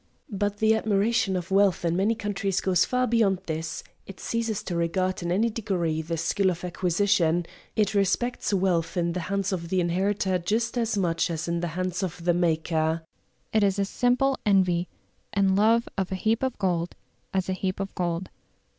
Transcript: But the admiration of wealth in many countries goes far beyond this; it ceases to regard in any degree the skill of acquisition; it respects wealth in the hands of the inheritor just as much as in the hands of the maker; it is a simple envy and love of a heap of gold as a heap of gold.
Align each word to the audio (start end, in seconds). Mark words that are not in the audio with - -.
But 0.31 0.57
the 0.57 0.73
admiration 0.73 1.35
of 1.35 1.51
wealth 1.51 1.85
in 1.85 1.95
many 1.95 2.15
countries 2.15 2.59
goes 2.59 2.85
far 2.85 3.05
beyond 3.05 3.41
this; 3.45 3.83
it 4.07 4.19
ceases 4.19 4.63
to 4.63 4.75
regard 4.75 5.21
in 5.21 5.31
any 5.31 5.51
degree 5.51 6.01
the 6.01 6.17
skill 6.17 6.49
of 6.49 6.63
acquisition; 6.65 7.45
it 7.75 7.93
respects 7.93 8.51
wealth 8.51 8.97
in 8.97 9.13
the 9.13 9.19
hands 9.29 9.51
of 9.53 9.69
the 9.69 9.79
inheritor 9.79 10.39
just 10.39 10.75
as 10.75 10.97
much 10.97 11.29
as 11.29 11.47
in 11.47 11.59
the 11.59 11.67
hands 11.77 12.01
of 12.01 12.25
the 12.25 12.33
maker; 12.33 13.03
it 13.53 13.63
is 13.63 13.77
a 13.77 13.85
simple 13.85 14.39
envy 14.43 14.87
and 15.33 15.55
love 15.55 15.87
of 15.99 16.11
a 16.11 16.15
heap 16.15 16.41
of 16.41 16.57
gold 16.57 16.95
as 17.31 17.47
a 17.47 17.53
heap 17.53 17.79
of 17.79 17.93
gold. 17.93 18.31